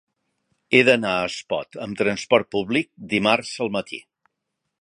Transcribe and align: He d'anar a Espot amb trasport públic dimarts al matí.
He 0.77 0.79
d'anar 0.87 1.11
a 1.17 1.27
Espot 1.33 1.77
amb 1.87 2.01
trasport 2.01 2.51
públic 2.57 2.91
dimarts 3.15 3.55
al 3.67 3.75
matí. 3.81 4.05